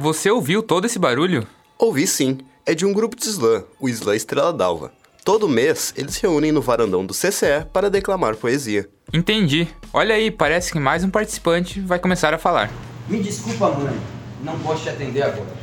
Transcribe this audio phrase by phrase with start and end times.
[0.00, 1.46] Você ouviu todo esse barulho?
[1.78, 2.38] Ouvi sim.
[2.64, 4.94] É de um grupo de slam, o Slam Estrela d'Alva.
[5.22, 8.88] Todo mês, eles se reúnem no varandão do CCE para declamar poesia.
[9.12, 9.68] Entendi.
[9.92, 12.70] Olha aí, parece que mais um participante vai começar a falar.
[13.10, 13.94] Me desculpa, mãe.
[14.42, 15.54] Não posso te atender agora.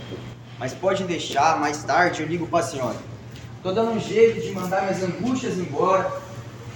[0.60, 2.98] Mas pode deixar, mais tarde eu ligo pra senhora.
[3.64, 6.12] Tô dando um jeito de mandar minhas angústias embora.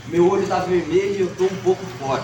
[0.08, 2.24] Meu olho tá vermelho e eu tô um pouco fora.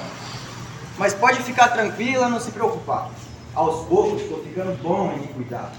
[0.98, 3.12] Mas pode ficar tranquila, não se preocupar.
[3.54, 5.74] Aos poucos tô ficando bom em me cuidar.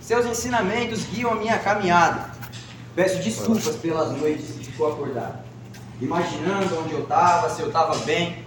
[0.00, 2.30] Seus ensinamentos guiam a minha caminhada.
[2.94, 5.38] Peço desculpas pelas noites que ficou acordado.
[6.00, 8.44] Imaginando onde eu tava, se eu tava bem,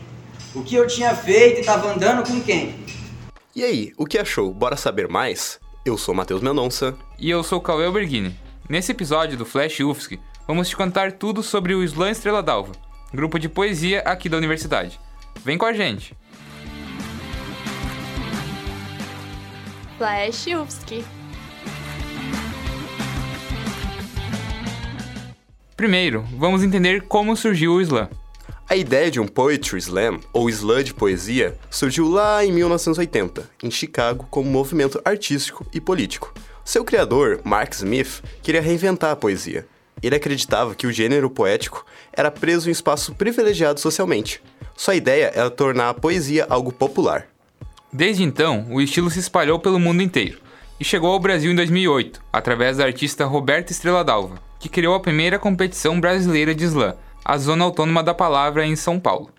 [0.55, 2.83] o que eu tinha feito e tava andando com quem.
[3.55, 4.51] E aí, o que achou?
[4.51, 5.59] Bora saber mais?
[5.85, 6.95] Eu sou Matheus Mendonça.
[7.19, 8.35] E eu sou Cauê Alberghini.
[8.67, 12.71] Nesse episódio do Flash UFSC, vamos te contar tudo sobre o Slam Estrela d'Alva,
[13.13, 14.99] grupo de poesia aqui da universidade.
[15.43, 16.15] Vem com a gente!
[19.97, 21.03] Flash UFSC.
[25.75, 28.09] Primeiro, vamos entender como surgiu o slam.
[28.67, 33.69] A ideia de um Poetry Slam, ou slam de poesia, surgiu lá em 1980, em
[33.69, 36.33] Chicago, como movimento artístico e político.
[36.65, 39.67] Seu criador, Mark Smith, queria reinventar a poesia.
[40.01, 44.41] Ele acreditava que o gênero poético era preso em espaço privilegiado socialmente.
[44.75, 47.27] Sua ideia era tornar a poesia algo popular.
[47.93, 50.39] Desde então, o estilo se espalhou pelo mundo inteiro
[50.79, 54.99] e chegou ao Brasil em 2008, através da artista Roberta Estrela Dalva, que criou a
[54.99, 59.29] primeira competição brasileira de slam, a Zona Autônoma da Palavra em São Paulo.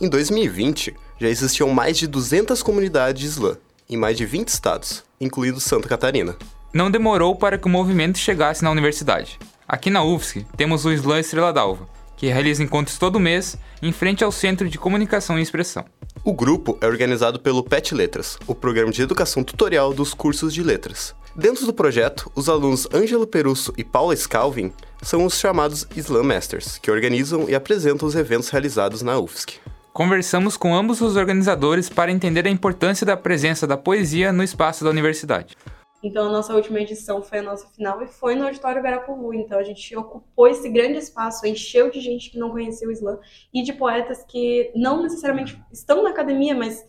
[0.00, 3.56] Em 2020, já existiam mais de 200 comunidades de slam,
[3.90, 6.36] em mais de 20 estados, incluindo Santa Catarina.
[6.72, 9.40] Não demorou para que o movimento chegasse na universidade.
[9.66, 14.22] Aqui na UFSC, temos o Slam Estrela d'Alva, que realiza encontros todo mês em frente
[14.22, 15.84] ao Centro de Comunicação e Expressão.
[16.24, 20.62] O grupo é organizado pelo PET Letras, o programa de educação tutorial dos cursos de
[20.62, 21.14] letras.
[21.34, 26.78] Dentro do projeto, os alunos Ângelo Perusso e Paula Scalvin são os chamados Slam Masters,
[26.78, 29.54] que organizam e apresentam os eventos realizados na UFSC.
[29.92, 34.84] Conversamos com ambos os organizadores para entender a importância da presença da poesia no espaço
[34.84, 35.56] da universidade.
[36.02, 39.34] Então, a nossa última edição foi a nossa final e foi no Auditório Guarapuvu.
[39.34, 43.18] Então, a gente ocupou esse grande espaço, encheu de gente que não conhecia o slam
[43.52, 46.88] e de poetas que não necessariamente estão na academia, mas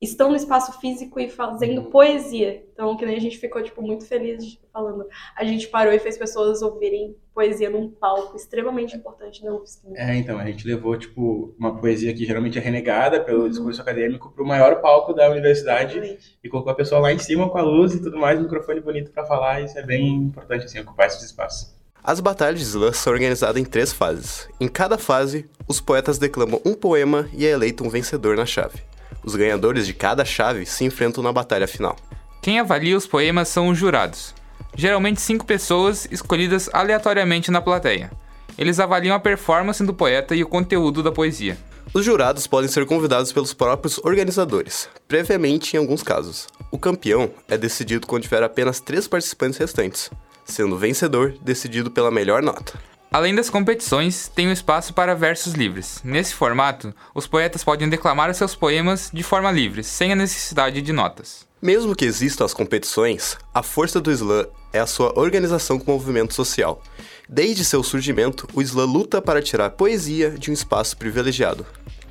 [0.00, 1.90] estão no espaço físico e fazendo uhum.
[1.90, 2.64] poesia.
[2.72, 5.06] Então, que nem a gente ficou, tipo, muito feliz falando.
[5.36, 9.88] A gente parou e fez pessoas ouvirem poesia num palco extremamente importante da UFSC.
[9.94, 13.48] É, então, a gente levou, tipo, uma poesia que geralmente é renegada pelo uhum.
[13.50, 16.38] discurso acadêmico para o maior palco da universidade Exatamente.
[16.42, 18.80] e colocou a pessoa lá em cima com a luz e tudo mais, um microfone
[18.80, 21.78] bonito para falar, e isso é bem importante, assim, ocupar esses espaços.
[22.02, 24.48] As batalhas de slam são organizadas em três fases.
[24.58, 28.82] Em cada fase, os poetas declamam um poema e é eleito um vencedor na chave.
[29.22, 31.96] Os ganhadores de cada chave se enfrentam na batalha final.
[32.42, 34.34] Quem avalia os poemas são os jurados,
[34.74, 38.10] geralmente cinco pessoas escolhidas aleatoriamente na plateia.
[38.56, 41.56] Eles avaliam a performance do poeta e o conteúdo da poesia.
[41.92, 46.46] Os jurados podem ser convidados pelos próprios organizadores, previamente em alguns casos.
[46.70, 50.10] O campeão é decidido quando tiver apenas três participantes restantes,
[50.44, 52.78] sendo o vencedor decidido pela melhor nota.
[53.12, 56.00] Além das competições, tem um espaço para versos livres.
[56.04, 60.92] Nesse formato, os poetas podem declamar seus poemas de forma livre, sem a necessidade de
[60.92, 61.44] notas.
[61.60, 65.94] Mesmo que existam as competições, a força do slam é a sua organização com o
[65.94, 66.80] movimento social.
[67.28, 71.66] Desde seu surgimento, o slam luta para tirar poesia de um espaço privilegiado.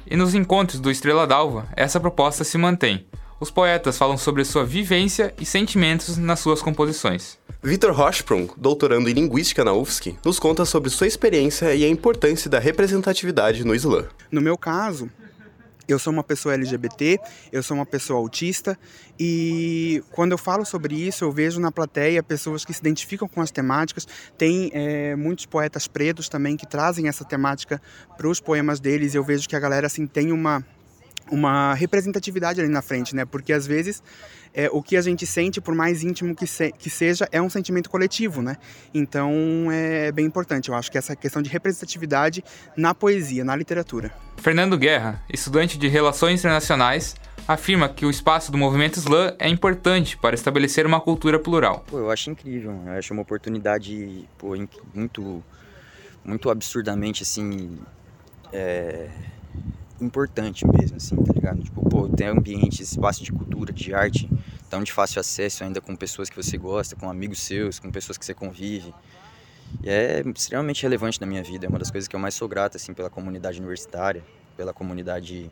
[0.05, 3.07] E nos encontros do Estrela d'Alva, essa proposta se mantém.
[3.41, 7.38] Os poetas falam sobre sua vivência e sentimentos nas suas composições.
[7.63, 12.49] Vitor Hochsprung, doutorando em Linguística na UFSC, nos conta sobre sua experiência e a importância
[12.49, 14.05] da representatividade no Islã.
[14.29, 15.09] No meu caso,
[15.88, 17.17] eu sou uma pessoa LGBT,
[17.49, 18.78] eu sou uma pessoa autista
[19.17, 23.39] e quando eu falo sobre isso, eu vejo na plateia pessoas que se identificam com
[23.39, 24.05] as temáticas.
[24.38, 27.81] Tem é, muitos poetas pretos também que trazem essa temática
[28.17, 29.13] para os poemas deles.
[29.13, 30.61] E eu vejo que a galera assim tem uma
[31.31, 33.26] uma representatividade ali na frente, né?
[33.26, 34.02] Porque às vezes
[34.53, 37.49] é, o que a gente sente, por mais íntimo que, se, que seja, é um
[37.49, 38.58] sentimento coletivo, né?
[38.93, 39.31] Então
[39.72, 40.70] é bem importante.
[40.70, 42.43] Eu acho que essa questão de representatividade
[42.76, 44.11] na poesia, na literatura.
[44.37, 47.16] Fernando Guerra, estudante de Relações Internacionais,
[47.47, 51.84] afirma que o espaço do movimento slam é importante para estabelecer uma cultura plural.
[51.87, 52.79] Pô, eu acho incrível.
[52.85, 54.55] Eu acho uma oportunidade pô,
[54.93, 55.43] muito,
[56.23, 57.78] muito absurdamente assim.
[58.52, 59.09] É
[60.01, 61.61] importante mesmo, assim, tá ligado?
[61.63, 64.29] Tipo, pô, tem ambiente, espaço de cultura, de arte,
[64.69, 68.17] tão de fácil acesso ainda com pessoas que você gosta, com amigos seus, com pessoas
[68.17, 68.93] que você convive.
[69.84, 72.47] E é extremamente relevante na minha vida, é uma das coisas que eu mais sou
[72.47, 74.23] grato, assim, pela comunidade universitária,
[74.57, 75.51] pela comunidade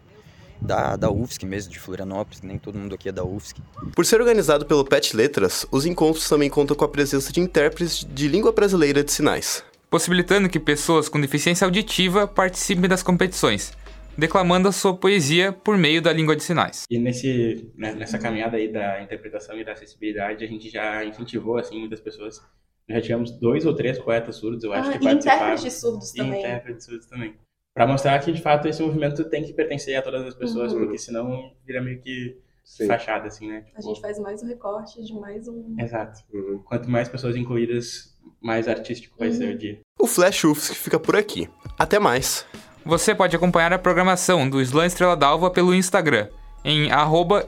[0.59, 3.61] da, da UFSC mesmo, de Florianópolis, nem todo mundo aqui é da UFSC.
[3.95, 8.05] Por ser organizado pelo PET Letras, os encontros também contam com a presença de intérpretes
[8.09, 9.63] de língua brasileira de sinais.
[9.89, 13.71] Possibilitando que pessoas com deficiência auditiva participem das competições,
[14.17, 16.83] declamando a sua poesia por meio da língua de sinais.
[16.89, 21.57] E nesse, né, nessa caminhada aí da interpretação e da acessibilidade, a gente já incentivou,
[21.57, 22.41] assim, muitas pessoas.
[22.89, 25.37] Já tivemos dois ou três poetas surdos, eu acho, Ah, que e participaram.
[25.39, 26.39] intérpretes de surdos E também.
[26.39, 27.35] intérpretes surdos também.
[27.73, 30.79] Pra mostrar que, de fato, esse movimento tem que pertencer a todas as pessoas, Uhum.
[30.79, 32.87] porque senão vira meio que Sim.
[32.87, 33.65] fachada, assim, né?
[33.75, 35.75] A gente faz mais um recorte de mais um.
[35.79, 36.21] Exato.
[36.33, 36.59] Uhum.
[36.65, 39.33] Quanto mais pessoas incluídas, mais artístico vai Uhum.
[39.35, 39.79] ser o dia.
[39.99, 41.47] O Flash UFSC fica por aqui.
[41.77, 42.45] Até mais!
[42.87, 46.29] Você pode acompanhar a programação do Slam Estrela d'Alva pelo Instagram,
[46.63, 47.45] em arroba.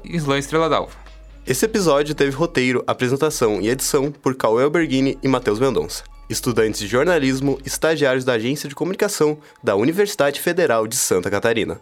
[1.48, 6.88] Esse episódio teve roteiro, apresentação e edição por Cauê Alberghini e Matheus Mendonça, estudantes de
[6.88, 11.80] jornalismo, estagiários da Agência de Comunicação da Universidade Federal de Santa Catarina.